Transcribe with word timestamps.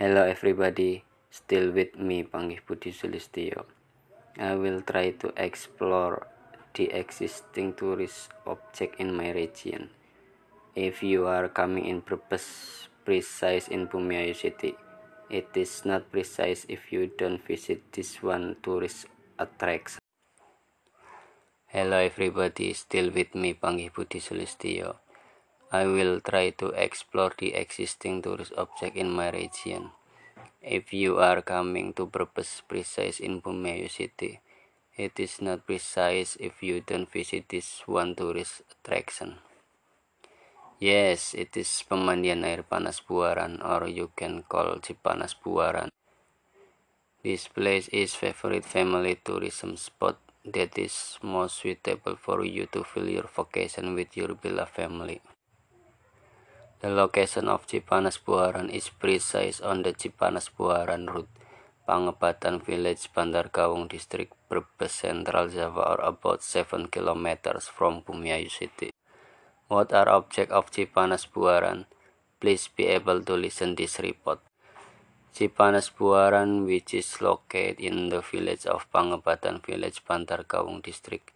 Hello 0.00 0.24
everybody, 0.24 1.04
still 1.28 1.76
with 1.76 1.92
me 2.00 2.24
Panggih 2.24 2.64
Budi 2.64 2.88
Sulistyo. 2.88 3.68
I 4.40 4.56
will 4.56 4.80
try 4.80 5.12
to 5.20 5.28
explore 5.36 6.24
the 6.72 6.88
existing 6.88 7.76
tourist 7.76 8.32
object 8.48 8.96
in 8.96 9.12
my 9.12 9.28
region. 9.36 9.92
If 10.72 11.04
you 11.04 11.28
are 11.28 11.52
coming 11.52 11.84
in 11.84 12.00
purpose 12.00 12.88
precise 13.04 13.68
in 13.68 13.92
Bumiayu 13.92 14.32
city, 14.32 14.72
it 15.28 15.52
is 15.52 15.84
not 15.84 16.08
precise 16.08 16.64
if 16.72 16.88
you 16.88 17.12
don't 17.12 17.44
visit 17.44 17.92
this 17.92 18.24
one 18.24 18.56
tourist 18.64 19.04
attraction. 19.36 20.00
Hello 21.68 22.00
everybody, 22.00 22.72
still 22.72 23.12
with 23.12 23.36
me 23.36 23.52
Panggih 23.52 23.92
Budi 23.92 24.16
Sulistyo. 24.16 24.96
I 25.70 25.86
will 25.86 26.18
try 26.18 26.50
to 26.58 26.74
explore 26.74 27.30
the 27.38 27.54
existing 27.54 28.26
tourist 28.26 28.50
object 28.58 28.96
in 28.98 29.06
my 29.06 29.30
region. 29.30 29.94
If 30.58 30.92
you 30.92 31.22
are 31.22 31.46
coming 31.46 31.94
to 31.94 32.10
purpose 32.10 32.58
precise 32.66 33.22
in 33.22 33.38
Bumayu 33.38 33.86
city, 33.86 34.42
it 34.98 35.14
is 35.22 35.38
not 35.38 35.70
precise 35.70 36.34
if 36.42 36.58
you 36.58 36.82
don't 36.82 37.06
visit 37.06 37.46
this 37.48 37.86
one 37.86 38.18
tourist 38.18 38.66
attraction. 38.66 39.38
Yes, 40.82 41.38
it 41.38 41.54
is 41.54 41.70
pemandian 41.86 42.42
air 42.42 42.66
panas 42.66 42.98
Buaran 42.98 43.62
or 43.62 43.86
you 43.86 44.10
can 44.18 44.42
call 44.42 44.82
Cipanas 44.82 45.38
Buaran. 45.38 45.94
This 47.22 47.46
place 47.46 47.86
is 47.94 48.18
favorite 48.18 48.66
family 48.66 49.22
tourism 49.22 49.76
spot 49.76 50.18
that 50.42 50.74
is 50.74 51.14
most 51.22 51.62
suitable 51.62 52.16
for 52.16 52.42
you 52.44 52.66
to 52.74 52.82
fill 52.82 53.06
your 53.06 53.30
vacation 53.30 53.94
with 53.94 54.16
your 54.16 54.34
beloved 54.34 54.74
family. 54.74 55.20
The 56.80 56.88
location 56.88 57.44
of 57.52 57.68
Cipanas 57.68 58.16
Buaran 58.16 58.72
is 58.72 58.88
precise 58.88 59.60
on 59.60 59.84
the 59.84 59.92
Cipanas 59.92 60.48
Buaran 60.48 61.12
route, 61.12 61.28
Pangepatan 61.84 62.64
village, 62.64 63.12
Bandar 63.12 63.52
Kawung 63.52 63.84
district, 63.84 64.32
Brebes, 64.48 65.04
Central 65.04 65.52
Java 65.52 65.92
or 65.92 66.00
about 66.00 66.40
7 66.40 66.88
kilometers 66.88 67.68
from 67.68 68.00
Bumiayu 68.00 68.48
city. 68.48 68.96
What 69.68 69.92
are 69.92 70.08
object 70.08 70.48
of 70.56 70.72
Cipanas 70.72 71.28
Buaran? 71.28 71.84
Please 72.40 72.72
be 72.72 72.88
able 72.88 73.20
to 73.28 73.36
listen 73.36 73.76
this 73.76 74.00
report. 74.00 74.40
Cipanas 75.36 75.92
Buaran, 75.92 76.64
which 76.64 76.96
is 76.96 77.20
located 77.20 77.76
in 77.76 78.08
the 78.08 78.24
village 78.24 78.64
of 78.64 78.88
Pangepatan 78.88 79.60
village, 79.60 80.00
Bandar 80.08 80.48
Kawung 80.48 80.80
district, 80.80 81.28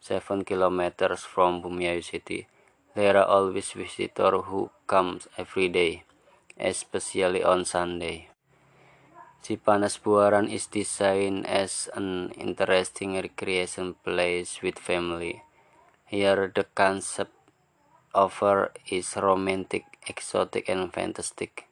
7 0.00 0.40
kilometers 0.48 1.20
from 1.20 1.60
Bumiayu 1.60 2.00
city, 2.00 2.48
There 2.96 3.12
are 3.20 3.28
always 3.28 3.76
visitors 3.76 4.48
who 4.48 4.72
come 4.88 5.20
every 5.36 5.68
day, 5.68 6.08
especially 6.56 7.44
on 7.44 7.68
Sunday. 7.68 8.32
Cipanas 9.44 10.00
Buaran 10.00 10.48
is 10.48 10.64
designed 10.64 11.44
as 11.44 11.92
an 11.92 12.32
interesting 12.40 13.20
recreation 13.20 14.00
place 14.00 14.64
with 14.64 14.80
family. 14.80 15.44
Here 16.08 16.48
the 16.48 16.64
concept 16.72 17.36
offer 18.14 18.72
is 18.88 19.12
romantic, 19.20 19.84
exotic 20.08 20.70
and 20.72 20.88
fantastic. 20.88 21.68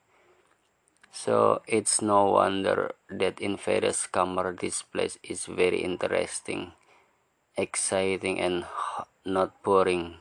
So 1.08 1.64
it's 1.64 2.04
no 2.04 2.36
wonder 2.36 2.92
that 3.08 3.40
in 3.40 3.56
various 3.56 4.04
camera 4.06 4.52
this 4.52 4.84
place 4.84 5.16
is 5.24 5.48
very 5.48 5.80
interesting, 5.80 6.76
exciting 7.56 8.36
and 8.44 8.68
not 9.24 9.56
boring 9.64 10.20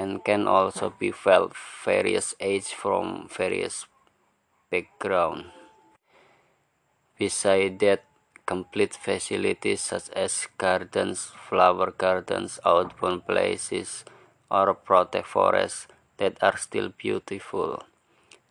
and 0.00 0.24
can 0.24 0.48
also 0.48 0.88
be 0.98 1.10
felt 1.12 1.52
various 1.84 2.34
age 2.40 2.72
from 2.72 3.28
various 3.28 3.84
background. 4.72 5.52
Beside 7.18 7.78
that, 7.84 8.04
complete 8.46 8.94
facilities 8.96 9.82
such 9.82 10.08
as 10.16 10.48
gardens, 10.56 11.30
flower 11.48 11.92
gardens, 11.92 12.58
outbound 12.64 13.26
places, 13.26 14.04
or 14.50 14.72
protect 14.74 15.26
forests 15.26 15.86
that 16.16 16.40
are 16.42 16.56
still 16.56 16.88
beautiful. 16.96 17.84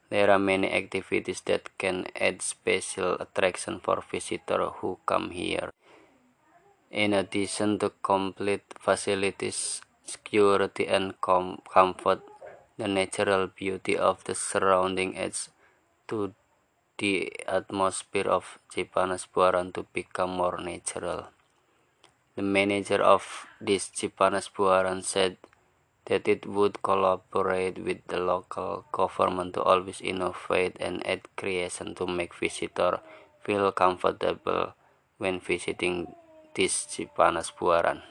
There 0.09 0.29
are 0.29 0.39
many 0.39 0.71
activities 0.71 1.41
that 1.49 1.77
can 1.77 2.07
add 2.15 2.41
special 2.41 3.17
attraction 3.19 3.79
for 3.79 4.01
visitors 4.11 4.71
who 4.77 4.99
come 5.05 5.31
here. 5.31 5.69
In 6.89 7.13
addition 7.13 7.77
to 7.79 7.91
complete 8.01 8.65
facilities 8.79 9.81
security 10.09 10.87
and 10.87 11.19
com 11.21 11.61
comfort, 11.73 12.21
the 12.77 12.87
natural 12.87 13.47
beauty 13.47 13.97
of 13.97 14.23
the 14.23 14.35
surrounding 14.35 15.17
adds 15.17 15.49
to 16.07 16.33
the 16.97 17.31
atmosphere 17.47 18.27
of 18.27 18.59
Cipanas 18.73 19.27
Buaran 19.33 19.73
to 19.73 19.83
become 19.93 20.31
more 20.31 20.57
natural. 20.59 21.29
The 22.35 22.41
manager 22.43 23.01
of 23.03 23.47
this 23.61 23.89
Cipanas 23.89 24.49
Buaran 24.51 25.03
said 25.03 25.37
that 26.05 26.27
it 26.27 26.45
would 26.45 26.81
collaborate 26.81 27.77
with 27.79 28.05
the 28.07 28.19
local 28.19 28.85
government 28.91 29.53
to 29.53 29.61
always 29.61 30.01
innovate 30.01 30.75
and 30.79 31.05
add 31.05 31.21
creation 31.35 31.95
to 31.95 32.07
make 32.07 32.33
visitors 32.33 32.99
feel 33.43 33.71
comfortable 33.71 34.73
when 35.17 35.39
visiting 35.39 36.15
this 36.55 36.87
Cipanas 36.87 37.51
Buaran. 37.51 38.01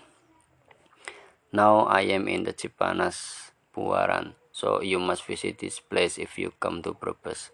Now 1.48 1.88
I 1.88 2.04
am 2.12 2.28
in 2.28 2.44
the 2.44 2.53
Cipanas 2.53 3.50
Buaran, 3.72 4.36
so 4.53 4.84
you 4.84 5.00
must 5.00 5.25
visit 5.25 5.56
this 5.56 5.81
place 5.81 6.20
if 6.20 6.36
you 6.36 6.53
come 6.60 6.84
to 6.84 6.92
purpose. 6.92 7.48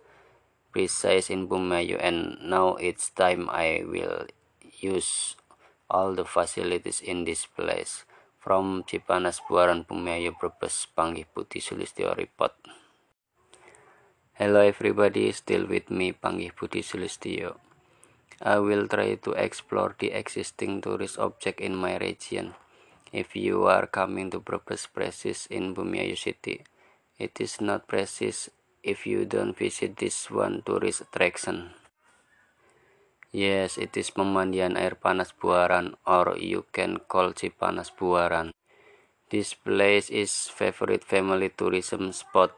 Precise 0.75 1.31
in 1.31 1.47
Bumayu 1.47 2.03
and 2.03 2.43
now 2.43 2.75
it's 2.83 3.15
time 3.15 3.47
I 3.47 3.87
will 3.87 4.27
use 4.83 5.39
all 5.87 6.11
the 6.19 6.27
facilities 6.27 6.99
in 6.99 7.23
this 7.23 7.47
place. 7.47 8.03
From 8.43 8.83
Cipanas 8.83 9.39
Buaran 9.47 9.87
Bumayu 9.87 10.35
purpose 10.35 10.91
Panggih 10.91 11.31
Putih 11.31 11.63
Sulistyo 11.63 12.19
report. 12.19 12.59
Hello 14.35 14.59
everybody, 14.59 15.31
still 15.31 15.71
with 15.71 15.87
me 15.87 16.11
Panggih 16.11 16.51
Putih 16.51 16.83
Sulistyo. 16.83 17.63
I 18.43 18.59
will 18.59 18.91
try 18.91 19.15
to 19.23 19.39
explore 19.39 19.95
the 19.95 20.11
existing 20.11 20.83
tourist 20.83 21.15
object 21.23 21.63
in 21.63 21.79
my 21.79 21.95
region. 22.03 22.59
If 23.15 23.39
you 23.39 23.71
are 23.71 23.87
coming 23.87 24.35
to 24.35 24.43
purpose 24.43 24.91
places 24.91 25.47
in 25.47 25.71
Bumiayu 25.71 26.19
city, 26.19 26.67
it 27.15 27.39
is 27.39 27.63
not 27.63 27.87
precise 27.87 28.51
if 28.83 29.07
you 29.07 29.23
don't 29.23 29.55
visit 29.55 30.03
this 30.03 30.35
one 30.35 30.67
tourist 30.67 31.07
attraction. 31.07 31.71
Yes, 33.31 33.79
it 33.79 33.95
is 33.95 34.11
pemandian 34.11 34.75
air 34.75 34.99
panas 34.99 35.31
Buaran 35.31 35.95
or 36.03 36.35
you 36.43 36.67
can 36.75 36.99
call 37.07 37.31
Cipanas 37.31 37.95
Buaran. 37.95 38.51
This 39.31 39.55
place 39.55 40.11
is 40.11 40.51
favorite 40.51 41.07
family 41.07 41.55
tourism 41.55 42.11
spot 42.11 42.51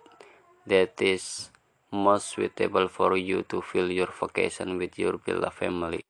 that 0.64 0.96
is 1.04 1.52
most 1.92 2.32
suitable 2.32 2.88
for 2.88 3.12
you 3.20 3.44
to 3.52 3.60
fill 3.60 3.92
your 3.92 4.08
vacation 4.08 4.80
with 4.80 4.96
your 4.96 5.20
beloved 5.20 5.52
family. 5.52 6.00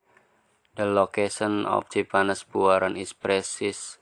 The 0.78 0.86
location 0.86 1.66
of 1.66 1.90
Cipanas 1.90 2.46
Buaran 2.46 2.94
is 2.94 3.10
precise 3.10 3.98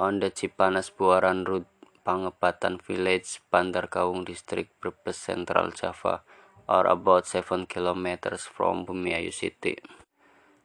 on 0.00 0.16
the 0.16 0.32
Cipanas 0.32 0.88
Buaran 0.88 1.44
Road, 1.44 1.68
Pangepatan 2.00 2.80
Village, 2.80 3.44
Bandar 3.52 3.84
Kawung 3.92 4.24
District, 4.24 4.72
Brebes, 4.80 5.20
Central 5.20 5.76
Java, 5.76 6.24
or 6.64 6.88
about 6.88 7.28
7 7.28 7.68
kilometers 7.68 8.48
from 8.48 8.88
Bumiayu 8.88 9.28
City. 9.28 9.76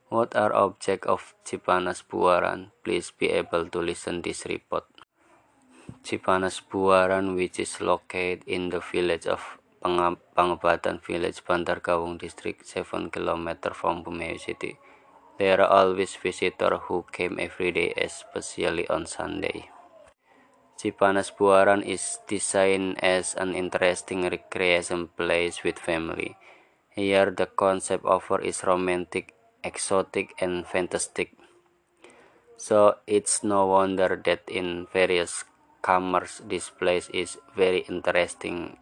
What 0.08 0.40
are 0.40 0.56
objects 0.56 1.12
of 1.12 1.36
Cipanas 1.44 2.00
Buaran? 2.08 2.72
Please 2.80 3.12
be 3.12 3.28
able 3.28 3.68
to 3.68 3.84
listen 3.84 4.24
this 4.24 4.48
report. 4.48 4.88
Cipanas 6.08 6.64
Buaran, 6.64 7.36
which 7.36 7.60
is 7.60 7.84
located 7.84 8.48
in 8.48 8.72
the 8.72 8.80
village 8.80 9.28
of 9.28 9.60
Pangepatan 9.84 11.04
Village, 11.04 11.44
Bandar 11.44 11.84
Kawung 11.84 12.16
District, 12.18 12.64
7 12.64 13.12
kilometers 13.12 13.76
from 13.76 14.00
Bumiayu 14.00 14.40
City. 14.40 14.80
There 15.38 15.60
are 15.60 15.68
always 15.68 16.16
visitors 16.16 16.80
who 16.88 17.04
came 17.12 17.40
every 17.40 17.72
day, 17.72 17.92
especially 17.98 18.88
on 18.88 19.06
Sunday. 19.06 19.68
Cipanas 20.80 21.36
Buaran 21.36 21.84
is 21.84 22.20
designed 22.28 23.04
as 23.04 23.36
an 23.36 23.56
interesting 23.56 24.24
recreation 24.24 25.12
place 25.12 25.64
with 25.64 25.80
family. 25.80 26.38
Here 26.90 27.32
the 27.32 27.48
concept 27.48 28.06
offer 28.06 28.40
is 28.40 28.64
romantic, 28.64 29.36
exotic, 29.64 30.32
and 30.40 30.64
fantastic. 30.64 31.36
So 32.56 33.04
it's 33.08 33.44
no 33.44 33.68
wonder 33.68 34.16
that 34.24 34.48
in 34.48 34.88
various 34.88 35.44
commerce 35.82 36.40
this 36.48 36.70
place 36.70 37.10
is 37.12 37.38
very 37.56 37.84
interesting, 37.92 38.80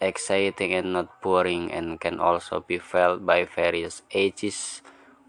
exciting 0.00 0.74
and 0.74 0.92
not 0.92 1.22
boring 1.22 1.72
and 1.72 2.00
can 2.00 2.20
also 2.20 2.60
be 2.60 2.76
felt 2.76 3.24
by 3.24 3.48
various 3.48 4.02
ages 4.12 4.82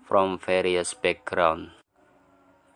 from 0.07 0.39
various 0.39 0.95
backgrounds. 0.95 1.71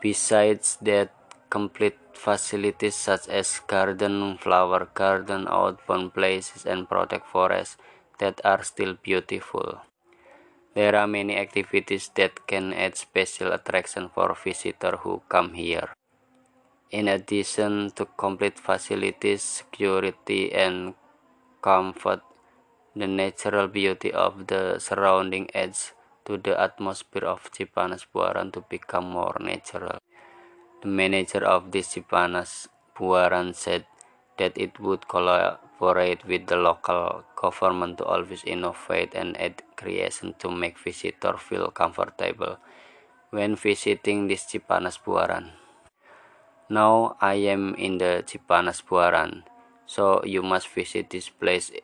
Besides 0.02 0.78
that, 0.84 1.16
complete 1.50 2.00
facilities 2.14 2.96
such 2.96 3.28
as 3.28 3.60
garden, 3.68 4.38
flower 4.38 4.88
garden, 4.94 5.48
outbound 5.48 6.14
places, 6.14 6.66
and 6.66 6.88
protect 6.88 7.28
forests 7.28 7.78
that 8.20 8.40
are 8.44 8.64
still 8.64 8.96
beautiful. 9.02 9.80
There 10.74 10.96
are 10.96 11.08
many 11.08 11.36
activities 11.36 12.10
that 12.16 12.48
can 12.48 12.74
add 12.74 12.96
special 12.96 13.52
attraction 13.52 14.08
for 14.08 14.36
visitors 14.36 15.00
who 15.04 15.22
come 15.28 15.54
here. 15.54 15.92
In 16.92 17.08
addition 17.08 17.92
to 17.96 18.06
complete 18.06 18.60
facilities, 18.60 19.44
security, 19.44 20.52
and 20.54 20.96
comfort, 21.62 22.22
the 22.96 23.08
natural 23.08 23.68
beauty 23.68 24.12
of 24.12 24.48
the 24.48 24.80
surrounding 24.80 25.48
adds 25.56 25.94
to 26.32 26.40
the 26.40 26.56
atmosphere 26.56 27.28
of 27.28 27.52
Cipanas 27.52 28.08
Buaran 28.08 28.56
to 28.56 28.64
become 28.72 29.12
more 29.12 29.36
natural. 29.44 30.00
The 30.80 30.88
manager 30.88 31.44
of 31.44 31.76
this 31.76 31.92
Cipanas 31.92 32.72
Buaran 32.96 33.52
said 33.52 33.84
that 34.40 34.56
it 34.56 34.80
would 34.80 35.12
collaborate 35.12 36.24
with 36.24 36.48
the 36.48 36.56
local 36.56 37.28
government 37.36 38.00
to 38.00 38.06
always 38.08 38.48
innovate 38.48 39.12
and 39.12 39.36
add 39.36 39.60
creation 39.76 40.32
to 40.40 40.48
make 40.48 40.80
visitors 40.80 41.44
feel 41.44 41.68
comfortable 41.68 42.56
when 43.36 43.60
visiting 43.60 44.32
this 44.32 44.48
Cipanas 44.48 45.04
Buaran. 45.04 45.52
Now 46.72 47.20
I 47.20 47.44
am 47.52 47.76
in 47.76 48.00
the 48.00 48.24
Cipanas 48.24 48.80
Buaran, 48.80 49.44
so 49.84 50.24
you 50.24 50.40
must 50.40 50.72
visit 50.72 51.12
this 51.12 51.28
place 51.28 51.76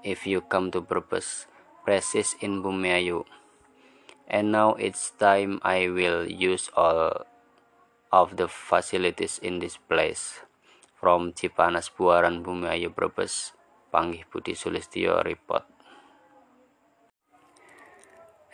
if 0.00 0.24
you 0.24 0.40
come 0.40 0.72
to 0.72 0.80
Brebes, 0.80 1.44
Precis 1.84 2.32
in 2.40 2.64
Bumiayu. 2.64 3.28
And 4.32 4.48
now 4.48 4.80
it's 4.80 5.12
time 5.20 5.60
I 5.60 5.92
will 5.92 6.24
use 6.24 6.72
all 6.72 7.28
of 8.08 8.40
the 8.40 8.48
facilities 8.48 9.36
in 9.36 9.60
this 9.60 9.76
place. 9.76 10.40
From 10.96 11.36
Cipanas 11.36 11.92
Buaran 11.92 12.40
Bumiayu 12.40 12.96
Brebes, 12.96 13.52
Panggih 13.92 14.24
Budi 14.32 14.56
Sulistyo 14.56 15.20
report. 15.20 15.68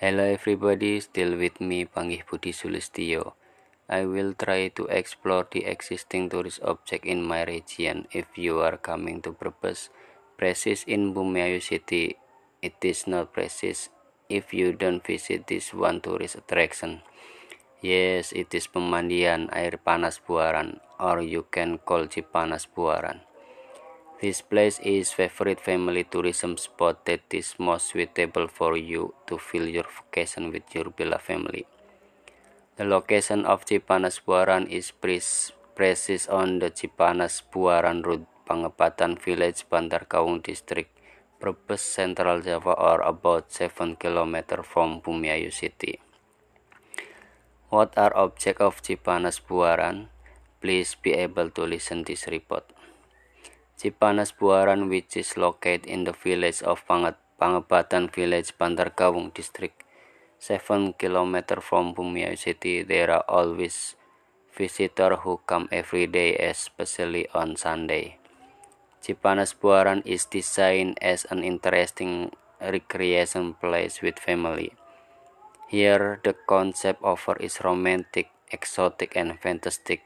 Hello 0.02 0.26
everybody, 0.26 0.98
still 0.98 1.38
with 1.38 1.62
me 1.62 1.86
Panggih 1.86 2.26
Budi 2.26 2.50
Sulistyo. 2.50 3.38
I 3.86 4.02
will 4.02 4.34
try 4.34 4.74
to 4.74 4.90
explore 4.90 5.46
the 5.46 5.62
existing 5.62 6.26
tourist 6.26 6.58
object 6.66 7.06
in 7.06 7.22
my 7.22 7.46
region. 7.46 8.10
If 8.10 8.34
you 8.34 8.66
are 8.66 8.82
coming 8.82 9.22
to 9.22 9.30
Brebes, 9.30 9.94
Precis 10.34 10.82
in 10.90 11.14
Bumiayu 11.14 11.62
City, 11.62 12.18
it 12.58 12.82
is 12.82 13.06
not 13.06 13.30
Precis 13.30 13.94
if 14.28 14.52
you 14.52 14.76
don't 14.76 15.00
visit 15.00 15.48
this 15.48 15.72
one 15.72 16.04
tourist 16.04 16.36
attraction. 16.36 17.00
Yes, 17.80 18.32
it 18.36 18.52
is 18.52 18.68
pemandian 18.68 19.48
air 19.56 19.80
panas 19.80 20.20
Buaran 20.20 20.84
or 21.00 21.24
you 21.24 21.48
can 21.48 21.80
call 21.80 22.04
Cipanas 22.12 22.68
Buaran. 22.68 23.24
This 24.20 24.42
place 24.42 24.82
is 24.84 25.16
favorite 25.16 25.60
family 25.62 26.04
tourism 26.04 26.58
spot 26.58 27.06
that 27.06 27.24
is 27.32 27.54
most 27.56 27.94
suitable 27.94 28.48
for 28.52 28.76
you 28.76 29.14
to 29.30 29.38
fill 29.38 29.64
your 29.64 29.86
vacation 29.88 30.52
with 30.52 30.66
your 30.74 30.90
beloved 30.90 31.24
family. 31.24 31.64
The 32.76 32.84
location 32.84 33.46
of 33.46 33.64
Cipanas 33.64 34.20
Buaran 34.20 34.68
is 34.68 34.90
precise 34.92 36.26
on 36.28 36.58
the 36.58 36.68
Cipanas 36.74 37.40
Buaran 37.46 38.04
Road, 38.04 38.26
Pangepatan 38.44 39.22
Village, 39.22 39.64
Bantar 39.70 40.04
Kaung 40.10 40.42
District, 40.42 40.90
Brebes, 41.38 41.80
Central 41.80 42.42
Java 42.42 42.74
or 42.74 43.00
about 43.06 43.54
7 43.54 43.94
km 43.94 44.66
from 44.66 45.00
Bumiayu 45.00 45.54
City. 45.54 46.02
What 47.70 47.94
are 47.96 48.10
objects 48.18 48.60
of 48.60 48.82
Cipanas 48.82 49.38
Buaran? 49.38 50.10
Please 50.58 50.98
be 50.98 51.14
able 51.14 51.50
to 51.54 51.62
listen 51.62 52.02
this 52.02 52.26
report. 52.26 52.66
Cipanas 53.78 54.34
Buaran 54.34 54.90
which 54.90 55.16
is 55.16 55.38
located 55.38 55.86
in 55.86 56.02
the 56.02 56.12
village 56.12 56.60
of 56.66 56.82
Pangepatan 56.90 58.10
Village, 58.10 58.50
Bantarkawung 58.58 59.30
District, 59.30 59.86
7 60.42 60.98
km 60.98 61.62
from 61.62 61.94
Bumiayu 61.94 62.34
City. 62.34 62.82
There 62.82 63.14
are 63.14 63.22
always 63.30 63.94
visitors 64.50 65.22
who 65.22 65.38
come 65.46 65.70
every 65.70 66.10
day, 66.10 66.34
especially 66.34 67.30
on 67.30 67.54
Sunday. 67.54 68.17
Cipanas 69.00 69.54
Buaran 69.54 70.02
is 70.04 70.26
designed 70.26 70.98
as 71.00 71.24
an 71.30 71.44
interesting 71.44 72.32
recreation 72.60 73.54
place 73.54 74.02
with 74.02 74.18
family. 74.18 74.74
Here 75.68 76.18
the 76.24 76.34
concept 76.48 77.02
offer 77.02 77.36
is 77.38 77.60
romantic, 77.62 78.30
exotic 78.50 79.16
and 79.16 79.38
fantastic. 79.38 80.02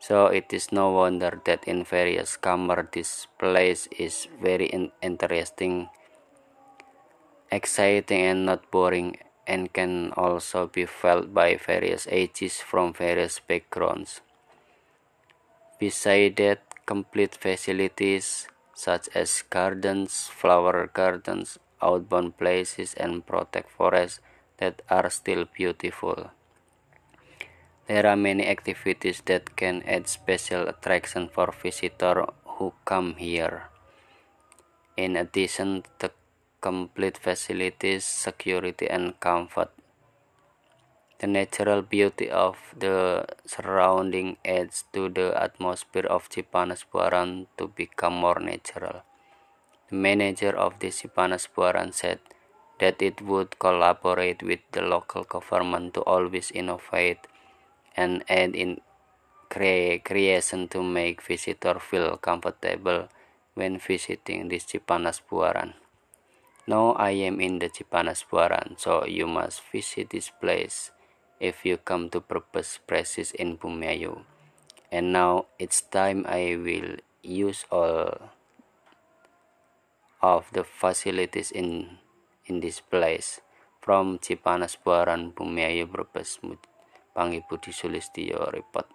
So 0.00 0.26
it 0.26 0.52
is 0.52 0.72
no 0.72 0.90
wonder 0.92 1.40
that 1.44 1.68
in 1.68 1.84
various 1.84 2.36
camera 2.36 2.88
this 2.90 3.28
place 3.38 3.86
is 3.92 4.28
very 4.40 4.66
in 4.66 4.92
interesting, 5.02 5.88
exciting 7.52 8.24
and 8.24 8.46
not 8.46 8.70
boring 8.70 9.18
and 9.46 9.72
can 9.72 10.12
also 10.16 10.66
be 10.66 10.86
felt 10.86 11.34
by 11.34 11.56
various 11.56 12.08
ages 12.08 12.62
from 12.62 12.94
various 12.94 13.40
backgrounds. 13.40 14.22
Beside 15.78 16.36
that, 16.36 16.69
complete 16.90 17.38
facilities 17.38 18.50
such 18.74 19.06
as 19.14 19.46
gardens, 19.46 20.26
flower 20.26 20.90
gardens, 20.90 21.54
outbound 21.78 22.34
places 22.34 22.98
and 22.98 23.22
protect 23.22 23.70
forests 23.70 24.18
that 24.58 24.82
are 24.90 25.08
still 25.08 25.46
beautiful. 25.46 26.34
There 27.86 28.06
are 28.10 28.16
many 28.18 28.42
activities 28.46 29.22
that 29.30 29.54
can 29.54 29.86
add 29.86 30.08
special 30.08 30.66
attraction 30.66 31.30
for 31.30 31.54
visitors 31.54 32.26
who 32.58 32.74
come 32.84 33.14
here. 33.14 33.70
In 34.96 35.14
addition 35.14 35.84
to 36.00 36.10
complete 36.60 37.18
facilities, 37.18 38.04
security 38.04 38.90
and 38.90 39.14
comfort, 39.20 39.70
the 41.20 41.26
natural 41.26 41.82
beauty 41.82 42.30
of 42.32 42.56
the 42.72 43.26
surrounding 43.44 44.38
adds 44.42 44.84
to 44.90 45.10
the 45.10 45.36
atmosphere 45.36 46.08
of 46.08 46.30
Cipanas 46.30 46.88
Buaran 46.90 47.44
to 47.58 47.68
become 47.68 48.14
more 48.14 48.40
natural. 48.40 49.04
The 49.90 49.96
manager 49.96 50.56
of 50.56 50.80
the 50.80 50.88
Cipanas 50.88 51.46
Buaran 51.54 51.92
said 51.92 52.20
that 52.78 53.02
it 53.02 53.20
would 53.20 53.58
collaborate 53.58 54.42
with 54.42 54.60
the 54.72 54.80
local 54.80 55.24
government 55.24 55.92
to 55.92 56.00
always 56.08 56.50
innovate 56.52 57.28
and 57.94 58.24
add 58.26 58.56
in 58.56 58.80
creation 59.50 60.68
to 60.68 60.82
make 60.82 61.20
visitor 61.20 61.78
feel 61.78 62.16
comfortable 62.16 63.08
when 63.52 63.78
visiting 63.78 64.48
this 64.48 64.64
Cipanas 64.64 65.20
Buaran. 65.20 65.74
Now 66.66 66.92
I 66.96 67.10
am 67.10 67.42
in 67.42 67.58
the 67.58 67.68
Cipanas 67.68 68.24
Buaran, 68.24 68.80
so 68.80 69.04
you 69.04 69.26
must 69.26 69.60
visit 69.70 70.08
this 70.08 70.30
place 70.30 70.92
if 71.40 71.64
you 71.64 71.80
come 71.80 72.12
to 72.12 72.20
Brebes 72.20 72.78
Precis 72.86 73.32
in 73.32 73.56
Bumiayu. 73.56 74.28
And 74.92 75.12
now 75.12 75.46
it's 75.58 75.80
time 75.80 76.28
I 76.28 76.60
will 76.60 77.00
use 77.24 77.64
all 77.72 78.30
of 80.20 80.52
the 80.52 80.62
facilities 80.62 81.48
in 81.50 81.96
in 82.44 82.60
this 82.60 82.84
place 82.84 83.40
from 83.80 84.20
Cipanas 84.20 84.76
Buaran 84.76 85.32
Bumiayu 85.32 85.88
Brebes 85.88 86.36
Pangi 87.16 87.40
Budi 87.48 87.72
Sulistyo 87.72 88.52
report. 88.52 88.86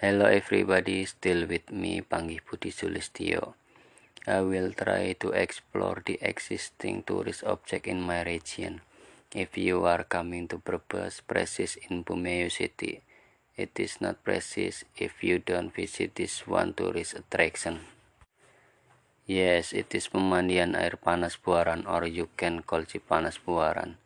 Hello 0.00 0.24
everybody, 0.24 1.04
still 1.04 1.44
with 1.44 1.68
me 1.68 2.00
Pangi 2.00 2.40
Budi 2.40 2.72
Sulistyo. 2.72 3.54
I 4.26 4.40
will 4.40 4.72
try 4.72 5.12
to 5.20 5.30
explore 5.36 6.02
the 6.04 6.18
existing 6.20 7.04
tourist 7.04 7.44
object 7.44 7.86
in 7.86 8.00
my 8.02 8.24
region. 8.24 8.80
If 9.34 9.58
you 9.58 9.82
are 9.90 10.06
coming 10.06 10.46
to 10.48 10.62
Brebes, 10.62 11.18
Precis 11.26 11.74
in 11.90 12.06
Bumiayu 12.06 12.46
City, 12.46 13.02
it 13.58 13.74
is 13.74 13.98
not 13.98 14.22
Precis 14.22 14.86
if 14.94 15.24
you 15.24 15.42
don't 15.42 15.74
visit 15.74 16.14
this 16.14 16.46
one 16.46 16.74
tourist 16.78 17.18
attraction. 17.18 17.82
Yes, 19.26 19.74
it 19.74 19.90
is 19.98 20.06
pemandian 20.06 20.78
air 20.78 20.94
panas 20.94 21.34
Buaran 21.34 21.82
or 21.90 22.06
you 22.06 22.30
can 22.38 22.62
call 22.62 22.86
Cipanas 22.86 23.42
Buaran. 23.42 23.98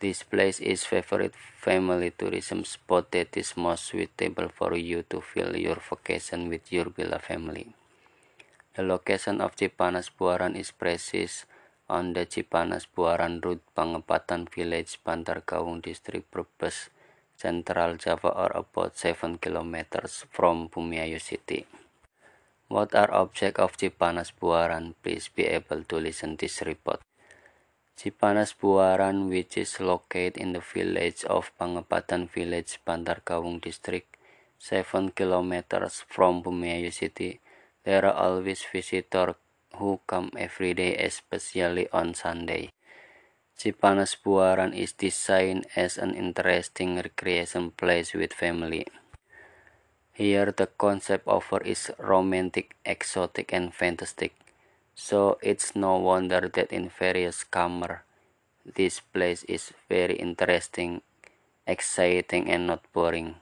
This 0.00 0.24
place 0.24 0.64
is 0.64 0.88
favorite 0.88 1.36
family 1.36 2.08
tourism 2.16 2.64
spot 2.64 3.12
that 3.12 3.36
is 3.36 3.60
most 3.60 3.92
suitable 3.92 4.48
for 4.48 4.72
you 4.72 5.04
to 5.12 5.20
fill 5.20 5.52
your 5.52 5.76
vacation 5.76 6.48
with 6.48 6.72
your 6.72 6.88
beloved 6.88 7.28
family. 7.28 7.76
The 8.72 8.84
location 8.88 9.44
of 9.44 9.52
Cipanas 9.52 10.08
Buaran 10.08 10.56
is 10.56 10.72
precise 10.72 11.44
on 11.88 12.12
the 12.12 12.26
Cipanas 12.26 12.86
Buaran 12.90 13.38
Road, 13.44 13.60
Pangepatan 13.74 14.50
Village, 14.50 14.98
Bantarkawung 15.06 15.82
District, 15.82 16.26
Brebes, 16.30 16.90
Central 17.36 17.96
Java 17.96 18.32
or 18.32 18.50
about 18.56 18.96
7 18.96 19.38
kilometers 19.38 20.24
from 20.32 20.68
Bumiayu 20.68 21.20
City. 21.20 21.66
What 22.66 22.94
are 22.98 23.12
objects 23.14 23.60
of 23.60 23.78
Cipanas 23.78 24.32
Buaran? 24.34 24.98
Please 25.04 25.30
be 25.30 25.46
able 25.46 25.84
to 25.86 25.96
listen 26.02 26.34
this 26.34 26.62
report. 26.66 26.98
Cipanas 27.94 28.52
Buaran, 28.58 29.30
which 29.30 29.56
is 29.56 29.78
located 29.78 30.36
in 30.36 30.52
the 30.52 30.60
village 30.60 31.24
of 31.24 31.52
Pangepatan 31.60 32.28
Village, 32.28 32.80
Bantarkawung 32.82 33.62
District, 33.62 34.10
7 34.58 35.12
kilometers 35.14 36.02
from 36.08 36.42
Bumiayu 36.42 36.92
City. 36.92 37.38
There 37.84 38.04
are 38.04 38.18
always 38.18 38.66
visitors 38.66 39.38
who 39.78 40.00
come 40.06 40.30
every 40.36 40.74
day, 40.74 40.96
especially 40.96 41.88
on 41.92 42.14
Sunday. 42.14 42.70
Cipanas 43.56 44.16
Buaran 44.20 44.76
is 44.76 44.92
designed 44.92 45.66
as 45.76 45.96
an 45.96 46.14
interesting 46.14 46.96
recreation 46.96 47.70
place 47.70 48.12
with 48.12 48.32
family. 48.32 48.86
Here 50.12 50.52
the 50.52 50.66
concept 50.66 51.28
offer 51.28 51.60
is 51.62 51.90
romantic, 51.98 52.76
exotic 52.84 53.52
and 53.52 53.72
fantastic. 53.72 54.32
So 54.94 55.38
it's 55.42 55.76
no 55.76 55.96
wonder 55.96 56.48
that 56.52 56.72
in 56.72 56.88
various 56.88 57.44
camera 57.44 58.02
this 58.64 59.00
place 59.00 59.44
is 59.44 59.72
very 59.88 60.16
interesting, 60.16 61.02
exciting 61.66 62.50
and 62.50 62.66
not 62.66 62.82
boring 62.92 63.36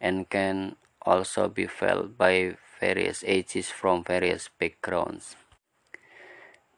and 0.00 0.28
can 0.28 0.76
also 1.02 1.48
be 1.48 1.66
felt 1.66 2.16
by 2.16 2.56
various 2.80 3.24
ages 3.26 3.68
from 3.68 4.04
various 4.04 4.48
backgrounds. 4.58 5.36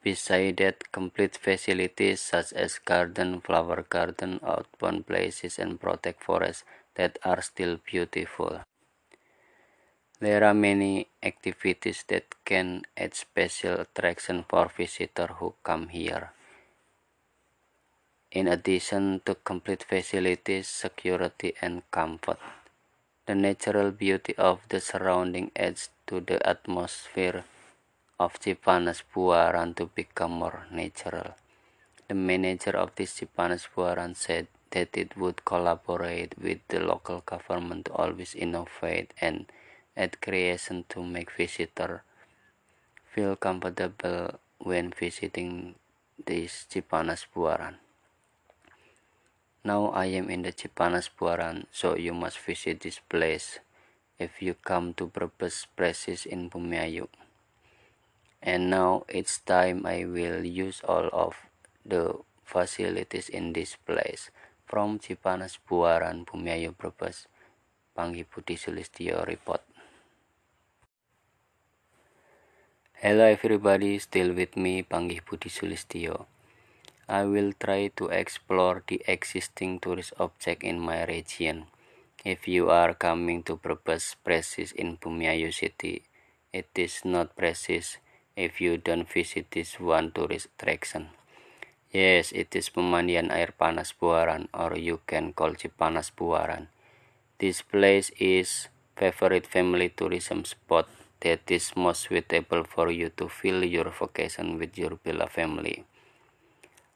Besides 0.02 0.82
complete 0.90 1.38
facilities 1.38 2.20
such 2.20 2.52
as 2.54 2.80
garden, 2.80 3.40
flower 3.40 3.86
garden, 3.88 4.40
outbound 4.42 5.06
places, 5.06 5.60
and 5.60 5.80
protect 5.80 6.24
forests 6.24 6.64
that 6.96 7.18
are 7.24 7.40
still 7.40 7.78
beautiful. 7.78 8.60
There 10.18 10.42
are 10.42 10.54
many 10.54 11.06
activities 11.22 12.02
that 12.08 12.34
can 12.44 12.82
add 12.96 13.14
special 13.14 13.80
attraction 13.80 14.44
for 14.48 14.70
visitors 14.76 15.30
who 15.38 15.54
come 15.62 15.88
here. 15.88 16.32
In 18.32 18.48
addition 18.48 19.20
to 19.26 19.36
complete 19.36 19.84
facilities, 19.84 20.66
security, 20.66 21.54
and 21.62 21.82
comfort. 21.90 22.38
The 23.26 23.36
natural 23.36 23.92
beauty 23.92 24.34
of 24.36 24.66
the 24.68 24.80
surrounding 24.80 25.52
adds 25.54 25.90
to 26.06 26.18
the 26.20 26.44
atmosphere 26.46 27.44
of 28.22 28.38
Cipanas 28.38 29.02
Buaran 29.02 29.74
to 29.74 29.90
become 29.90 30.38
more 30.38 30.62
natural. 30.70 31.34
The 32.06 32.14
manager 32.14 32.78
of 32.78 32.94
this 32.94 33.18
Cipanas 33.18 33.66
Buaran 33.66 34.14
said 34.14 34.46
that 34.70 34.94
it 34.94 35.16
would 35.16 35.44
collaborate 35.44 36.38
with 36.38 36.62
the 36.68 36.78
local 36.78 37.26
government 37.26 37.86
to 37.86 37.92
always 37.98 38.38
innovate 38.38 39.10
and 39.20 39.50
add 39.96 40.22
creation 40.22 40.84
to 40.90 41.02
make 41.02 41.34
visitors 41.34 42.06
feel 43.10 43.34
comfortable 43.34 44.38
when 44.62 44.94
visiting 44.94 45.74
this 46.14 46.64
Cipanas 46.70 47.26
Buaran. 47.34 47.82
Now 49.64 49.90
I 49.90 50.06
am 50.14 50.30
in 50.30 50.46
the 50.46 50.52
Cipanas 50.54 51.10
Buaran, 51.10 51.66
so 51.74 51.98
you 51.98 52.14
must 52.14 52.38
visit 52.38 52.86
this 52.86 53.00
place 53.02 53.58
if 54.18 54.38
you 54.38 54.54
come 54.54 54.94
to 54.94 55.10
Brebes 55.10 55.66
Precis 55.74 56.22
in 56.24 56.46
Bumiayu. 56.48 57.10
And 58.42 58.74
now 58.74 59.06
it's 59.06 59.38
time 59.38 59.86
I 59.86 60.02
will 60.02 60.42
use 60.42 60.82
all 60.82 61.06
of 61.14 61.38
the 61.86 62.18
facilities 62.42 63.30
in 63.30 63.54
this 63.54 63.78
place. 63.78 64.34
From 64.66 64.98
Cipanas 64.98 65.62
Buaran, 65.62 66.26
Bumiayu, 66.26 66.74
Brebes, 66.74 67.30
Panggi 67.94 68.26
Budi 68.26 68.58
Sulistyo 68.58 69.22
report. 69.22 69.62
Hello 72.98 73.22
everybody, 73.22 73.98
still 74.00 74.34
with 74.34 74.56
me 74.56 74.82
Panggi 74.82 75.22
Budi 75.22 75.46
Sulistyo. 75.46 76.26
I 77.06 77.22
will 77.30 77.52
try 77.54 77.94
to 77.94 78.10
explore 78.10 78.82
the 78.88 79.02
existing 79.06 79.78
tourist 79.78 80.14
object 80.18 80.64
in 80.64 80.80
my 80.80 81.04
region. 81.04 81.70
If 82.24 82.48
you 82.48 82.70
are 82.70 82.94
coming 82.94 83.42
to 83.44 83.54
Brebes 83.54 84.16
Precis 84.24 84.72
in 84.72 84.98
Bumiayu 84.98 85.54
City, 85.54 86.02
it 86.50 86.70
is 86.74 87.04
not 87.04 87.36
Precis 87.36 87.98
if 88.36 88.60
you 88.60 88.76
don't 88.76 89.08
visit 89.08 89.50
this 89.50 89.78
one 89.78 90.12
tourist 90.12 90.48
attraction. 90.56 91.10
Yes, 91.92 92.32
it 92.32 92.56
is 92.56 92.72
Pemandian 92.72 93.28
Air 93.28 93.52
Panas 93.52 93.92
Buaran 93.92 94.48
or 94.56 94.78
you 94.80 95.04
can 95.04 95.36
call 95.36 95.52
Cipanas 95.52 96.08
Buaran. 96.08 96.72
This 97.36 97.60
place 97.60 98.08
is 98.16 98.72
favorite 98.96 99.44
family 99.44 99.92
tourism 99.92 100.48
spot 100.48 100.88
that 101.20 101.44
is 101.52 101.76
most 101.76 102.08
suitable 102.08 102.64
for 102.64 102.90
you 102.90 103.12
to 103.20 103.28
fill 103.28 103.60
your 103.62 103.92
vacation 103.92 104.58
with 104.58 104.78
your 104.78 104.96
beloved 105.04 105.36
family. 105.36 105.84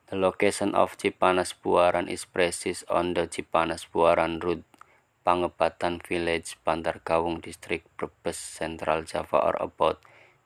The 0.08 0.16
location 0.16 0.72
of 0.72 0.96
Cipanas 0.96 1.52
Buaran 1.52 2.08
is 2.08 2.24
precise 2.24 2.86
on 2.88 3.12
the 3.12 3.28
Cipanas 3.28 3.84
Buaran 3.92 4.40
route, 4.40 4.64
Pangebatan 5.26 6.00
Village, 6.06 6.56
Bantarkawung 6.64 7.42
District, 7.42 7.84
Brebes, 7.98 8.38
Central 8.38 9.02
Java 9.02 9.50
or 9.50 9.56
about 9.58 9.98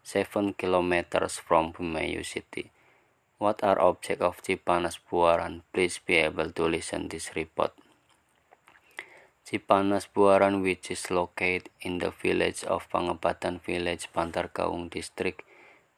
7 0.02 0.54
kilometers 0.54 1.37
from 1.38 1.73
Bumayu 1.73 2.25
City. 2.25 2.73
What 3.38 3.62
are 3.62 3.80
objects 3.80 4.23
of 4.23 4.40
Cipanas 4.42 4.97
Buaran? 4.97 5.62
Please 5.73 6.00
be 6.00 6.16
able 6.16 6.50
to 6.52 6.64
listen 6.64 7.09
this 7.09 7.37
report. 7.37 7.73
Cipanas 9.45 10.09
Buaran 10.09 10.62
which 10.62 10.90
is 10.90 11.11
located 11.11 11.69
in 11.80 11.99
the 11.99 12.11
village 12.11 12.64
of 12.64 12.88
Pangebatan 12.88 13.61
Village, 13.61 14.09
Bantarkawung 14.14 14.88
District, 14.88 15.42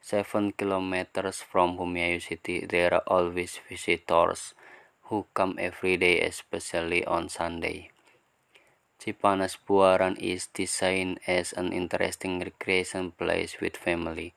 7 0.02 0.50
kilometers 0.58 1.46
from 1.46 1.78
Bumiayu 1.78 2.18
city, 2.20 2.66
there 2.66 2.92
are 2.92 3.06
always 3.06 3.62
visitors 3.70 4.54
who 5.06 5.26
come 5.32 5.54
every 5.62 5.96
day, 5.96 6.18
especially 6.26 7.06
on 7.06 7.28
Sunday. 7.28 7.91
Cipanas 9.02 9.58
Buaran 9.58 10.14
is 10.22 10.46
designed 10.54 11.18
as 11.26 11.52
an 11.52 11.72
interesting 11.72 12.38
recreation 12.38 13.10
place 13.10 13.58
with 13.60 13.76
family. 13.76 14.32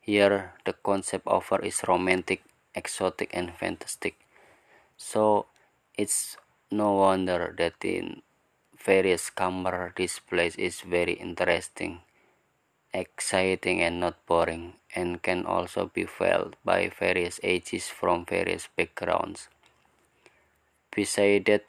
Here, 0.00 0.52
the 0.66 0.74
concept 0.74 1.26
offer 1.26 1.64
is 1.64 1.88
romantic, 1.88 2.44
exotic, 2.74 3.30
and 3.32 3.54
fantastic. 3.54 4.20
So, 4.98 5.46
it's 5.96 6.36
no 6.70 6.92
wonder 6.92 7.54
that 7.56 7.80
in 7.80 8.20
various 8.76 9.30
camera 9.30 9.94
this 9.96 10.18
place 10.18 10.56
is 10.56 10.82
very 10.82 11.14
interesting 11.14 12.00
exciting 12.92 13.80
and 13.80 14.00
not 14.00 14.24
boring, 14.26 14.74
and 14.94 15.22
can 15.22 15.46
also 15.46 15.90
be 15.92 16.04
felt 16.04 16.54
by 16.64 16.88
various 16.88 17.40
ages 17.42 17.88
from 17.88 18.24
various 18.24 18.68
backgrounds. 18.76 19.48
Besides 20.94 21.46
that, 21.46 21.64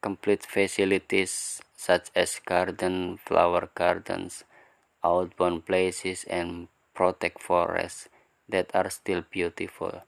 complete 0.00 0.44
facilities 0.46 1.62
such 1.76 2.10
as 2.14 2.40
garden, 2.44 3.18
flower 3.18 3.68
gardens, 3.74 4.44
outbound 5.04 5.66
places, 5.66 6.24
and 6.28 6.68
protect 6.94 7.42
forests 7.42 8.08
that 8.48 8.70
are 8.74 8.90
still 8.90 9.22
beautiful. 9.30 10.02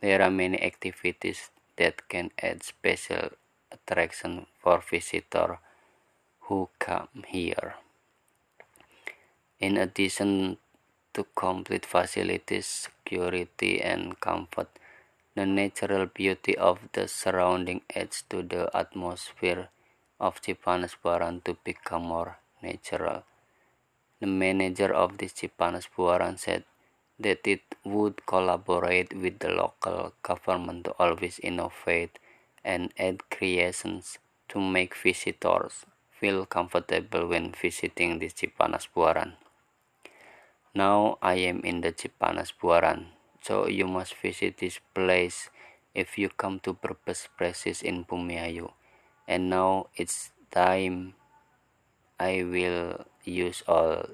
There 0.00 0.20
are 0.22 0.30
many 0.30 0.60
activities 0.62 1.50
that 1.76 2.08
can 2.08 2.30
add 2.42 2.62
special 2.62 3.30
attraction 3.72 4.46
for 4.60 4.80
visitors 4.80 5.58
who 6.40 6.68
come 6.78 7.24
here. 7.26 7.74
In 9.60 9.76
addition 9.76 10.58
to 11.14 11.24
complete 11.34 11.86
facilities, 11.86 12.66
security, 12.66 13.80
and 13.80 14.18
comfort, 14.20 14.68
the 15.36 15.44
natural 15.44 16.06
beauty 16.06 16.56
of 16.56 16.78
the 16.92 17.08
surrounding 17.08 17.82
adds 17.94 18.22
to 18.30 18.42
the 18.42 18.70
atmosphere 18.72 19.68
of 20.20 20.40
Cipanas 20.40 20.94
Buaran 21.02 21.42
to 21.44 21.56
become 21.64 22.04
more 22.04 22.38
natural. 22.62 23.24
The 24.20 24.28
manager 24.28 24.94
of 24.94 25.18
this 25.18 25.32
Cipanas 25.32 25.88
Buaran 25.90 26.38
said 26.38 26.64
that 27.18 27.46
it 27.46 27.62
would 27.84 28.26
collaborate 28.26 29.12
with 29.14 29.40
the 29.40 29.50
local 29.50 30.12
government 30.22 30.84
to 30.84 30.92
always 30.98 31.40
innovate 31.40 32.18
and 32.64 32.94
add 32.96 33.28
creations 33.28 34.18
to 34.48 34.60
make 34.60 34.94
visitors 34.94 35.84
feel 36.10 36.46
comfortable 36.46 37.26
when 37.26 37.52
visiting 37.52 38.20
the 38.20 38.28
Cipanas 38.30 38.86
Buaran. 38.94 39.34
Now 40.74 41.18
I 41.20 41.34
am 41.34 41.60
in 41.60 41.82
the 41.82 41.92
Cipanas 41.92 42.52
Buaran, 42.54 43.13
so 43.44 43.68
you 43.68 43.84
must 43.84 44.16
visit 44.24 44.56
this 44.56 44.80
place 44.96 45.52
if 45.92 46.16
you 46.16 46.32
come 46.32 46.64
to 46.64 46.72
Brebes 46.72 47.28
Precis 47.36 47.84
in 47.84 48.08
Bumiayu. 48.08 48.72
And 49.28 49.52
now 49.52 49.92
it's 50.00 50.32
time 50.48 51.12
I 52.16 52.40
will 52.40 53.04
use 53.20 53.60
all 53.68 54.08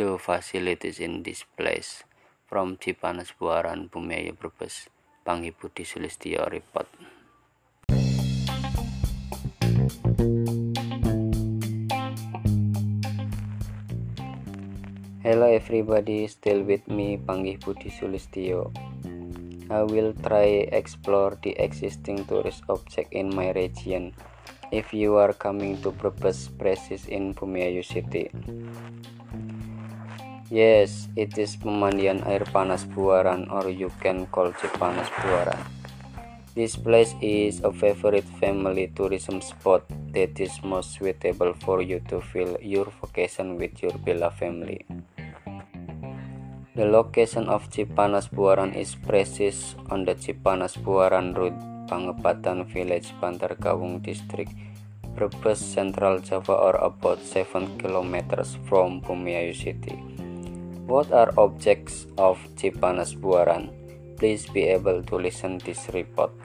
the 0.00 0.16
facilities 0.16 0.96
in 0.96 1.28
this 1.28 1.44
place. 1.60 2.08
From 2.48 2.78
Cipanas 2.80 3.36
Buaran, 3.36 3.90
Bumiayu, 3.90 4.32
Brebes, 4.38 4.88
Panggi 5.26 5.52
Budi 5.52 5.84
Sulistyo 5.84 6.48
report. 6.48 6.88
Hello 15.26 15.50
everybody, 15.50 16.30
still 16.30 16.62
with 16.62 16.86
me 16.86 17.18
Panggih 17.18 17.58
Budi 17.58 17.90
Sulistyo. 17.90 18.70
I 19.66 19.82
will 19.82 20.14
try 20.22 20.70
explore 20.70 21.34
the 21.42 21.50
existing 21.58 22.30
tourist 22.30 22.62
object 22.70 23.10
in 23.10 23.34
my 23.34 23.50
region. 23.50 24.14
If 24.70 24.94
you 24.94 25.18
are 25.18 25.34
coming 25.34 25.82
to 25.82 25.90
Brebes 25.90 26.46
Precis 26.54 27.10
in 27.10 27.34
Bumiayu 27.34 27.82
City. 27.82 28.30
Yes, 30.46 31.10
it 31.18 31.34
is 31.34 31.58
pemandian 31.58 32.22
air 32.22 32.46
panas 32.54 32.86
Buaran 32.86 33.50
or 33.50 33.66
you 33.66 33.90
can 33.98 34.30
call 34.30 34.54
Cipanas 34.54 35.10
Buaran. 35.26 35.58
This 36.54 36.78
place 36.78 37.18
is 37.18 37.66
a 37.66 37.74
favorite 37.74 38.30
family 38.38 38.94
tourism 38.94 39.42
spot 39.42 39.82
that 40.14 40.38
is 40.38 40.54
most 40.62 40.94
suitable 40.94 41.50
for 41.66 41.82
you 41.82 41.98
to 42.14 42.22
fill 42.22 42.54
your 42.62 42.86
vacation 43.02 43.58
with 43.58 43.82
your 43.82 43.98
beloved 44.06 44.38
family. 44.38 44.86
The 46.76 46.84
location 46.84 47.48
of 47.48 47.72
Cipanas 47.72 48.28
Buaran 48.28 48.76
is 48.76 49.00
precise 49.00 49.72
on 49.88 50.04
the 50.04 50.12
Cipanas 50.12 50.76
Buaran 50.76 51.32
route, 51.32 51.56
Pangepatan 51.88 52.68
Village, 52.68 53.16
Bantar 53.16 53.56
Kawung 53.56 54.04
District, 54.04 54.52
Brebes, 55.16 55.56
Central 55.56 56.20
Java 56.20 56.52
or 56.52 56.76
about 56.84 57.24
7 57.24 57.80
kilometers 57.80 58.60
from 58.68 59.00
Bumiayu 59.00 59.56
City. 59.56 59.96
What 60.84 61.08
are 61.16 61.32
objects 61.40 62.04
of 62.20 62.36
Cipanas 62.60 63.16
Buaran? 63.16 63.72
Please 64.20 64.44
be 64.44 64.68
able 64.68 65.00
to 65.08 65.16
listen 65.16 65.56
this 65.64 65.88
report. 65.96 66.36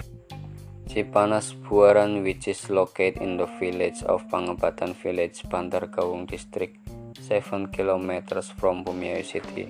Cipanas 0.87 1.59
Buaran 1.67 2.23
which 2.23 2.47
is 2.47 2.71
located 2.71 3.19
in 3.19 3.35
the 3.35 3.51
village 3.59 3.99
of 4.07 4.23
Pangabatan 4.31 4.95
Village, 4.95 5.43
Bantarkawung 5.51 6.23
District, 6.23 6.79
7 7.19 7.67
kilometers 7.75 8.47
from 8.47 8.87
Bumiayu 8.87 9.27
City. 9.27 9.67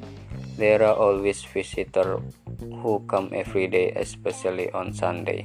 There 0.57 0.83
are 0.83 0.95
always 0.95 1.43
visitors 1.43 2.21
who 2.59 3.03
come 3.07 3.31
every 3.33 3.67
day, 3.67 3.91
especially 3.95 4.71
on 4.71 4.93
Sunday. 4.93 5.43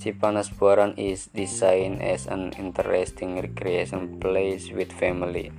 Cipanas 0.00 0.48
Buaran 0.48 0.96
is 0.96 1.28
designed 1.28 2.00
as 2.00 2.26
an 2.26 2.52
interesting 2.56 3.36
recreation 3.36 4.16
place 4.20 4.72
with 4.72 4.92
family. 4.92 5.52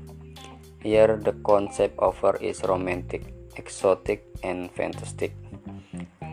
Here, 0.82 1.14
the 1.18 1.34
concept 1.46 2.00
offer 2.00 2.38
is 2.42 2.64
romantic, 2.66 3.34
exotic, 3.56 4.26
and 4.42 4.72
fantastic. 4.74 5.38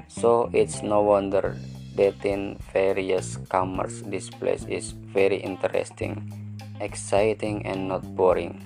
So 0.08 0.48
it's 0.54 0.82
no 0.82 1.02
wonder 1.02 1.56
that 1.96 2.24
in 2.24 2.56
various 2.72 3.36
commerce 3.52 4.00
this 4.06 4.30
place 4.30 4.64
is 4.64 4.92
very 4.92 5.36
interesting, 5.36 6.32
exciting, 6.80 7.66
and 7.66 7.88
not 7.88 8.08
boring, 8.16 8.62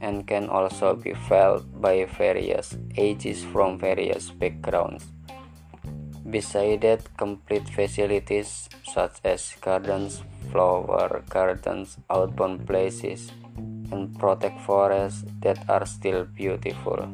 and 0.00 0.26
can 0.26 0.48
also 0.48 0.94
be 0.94 1.14
felt 1.28 1.64
by 1.80 2.04
various 2.04 2.76
ages 2.96 3.44
from 3.44 3.78
various 3.78 4.30
backgrounds. 4.30 5.04
Beside 6.28 6.80
that, 6.82 7.16
complete 7.16 7.68
facilities 7.68 8.68
such 8.82 9.22
as 9.24 9.54
gardens, 9.60 10.22
flower 10.50 11.22
gardens, 11.30 11.98
outbound 12.10 12.66
places, 12.66 13.30
and 13.92 14.18
protect 14.18 14.60
forests 14.62 15.24
that 15.40 15.58
are 15.68 15.86
still 15.86 16.24
beautiful. 16.24 17.08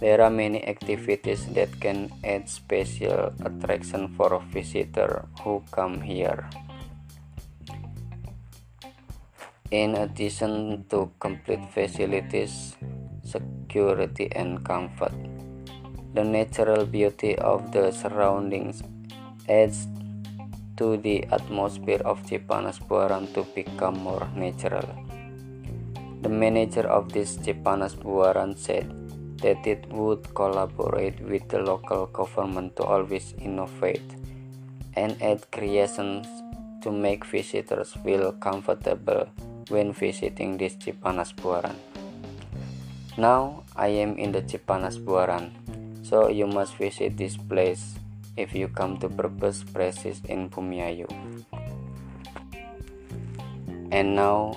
There 0.00 0.22
are 0.22 0.30
many 0.30 0.64
activities 0.66 1.44
that 1.52 1.80
can 1.80 2.10
add 2.22 2.48
special 2.48 3.34
attraction 3.44 4.14
for 4.16 4.40
visitors 4.50 5.26
who 5.42 5.62
come 5.70 6.00
here. 6.00 6.48
In 9.70 9.96
addition 9.96 10.88
to 10.88 11.12
complete 11.20 11.60
facilities, 11.76 12.74
security 13.20 14.32
and 14.32 14.64
comfort, 14.64 15.12
the 16.14 16.24
natural 16.24 16.86
beauty 16.86 17.36
of 17.36 17.70
the 17.70 17.92
surroundings 17.92 18.82
adds 19.46 19.86
to 20.78 20.96
the 20.96 21.22
atmosphere 21.28 22.00
of 22.06 22.24
Cipanas 22.24 22.80
Buaran 22.80 23.28
to 23.34 23.44
become 23.52 24.00
more 24.00 24.26
natural. 24.34 24.88
The 26.22 26.30
manager 26.32 26.88
of 26.88 27.12
this 27.12 27.36
Cipanas 27.36 27.92
Buaran 27.92 28.56
said 28.56 28.88
that 29.44 29.66
it 29.66 29.84
would 29.92 30.32
collaborate 30.34 31.20
with 31.20 31.46
the 31.50 31.58
local 31.58 32.06
government 32.06 32.74
to 32.76 32.84
always 32.84 33.34
innovate 33.36 34.16
and 34.96 35.20
add 35.20 35.44
creations 35.52 36.26
to 36.80 36.90
make 36.90 37.26
visitors 37.26 37.92
feel 38.02 38.32
comfortable 38.40 39.28
when 39.68 39.92
visiting 39.92 40.56
this 40.56 40.76
Cipanas 40.76 41.32
Buaran. 41.36 41.76
Now 43.16 43.64
I 43.76 43.88
am 44.00 44.16
in 44.16 44.32
the 44.32 44.42
Cipanas 44.42 44.96
Buaran, 45.00 45.50
so 46.02 46.28
you 46.28 46.46
must 46.46 46.76
visit 46.76 47.16
this 47.16 47.36
place 47.36 47.98
if 48.38 48.54
you 48.54 48.68
come 48.68 48.96
to 49.02 49.08
Brebes 49.08 49.64
Precis 49.64 50.22
in 50.30 50.48
Bumiayu. 50.48 51.10
And 53.90 54.14
now 54.14 54.54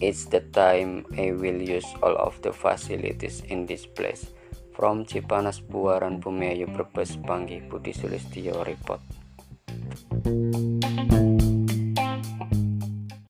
it's 0.00 0.26
the 0.26 0.40
time 0.52 1.06
I 1.16 1.32
will 1.32 1.62
use 1.62 1.86
all 2.02 2.16
of 2.20 2.36
the 2.42 2.52
facilities 2.52 3.40
in 3.48 3.64
this 3.66 3.86
place. 3.86 4.28
From 4.74 5.06
Cipanas 5.06 5.62
Buaran 5.62 6.18
Bumiayu 6.20 6.66
Brebes 6.74 7.16
Panggi 7.22 7.62
Budi 7.62 7.94
Sulistyo 7.94 8.66
Report. 8.66 9.00